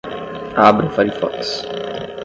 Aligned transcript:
Abra 0.57 0.87
o 0.87 0.89
firefox. 0.95 1.63